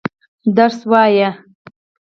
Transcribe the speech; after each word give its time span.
درس 0.57 0.77
وايه. 0.91 1.29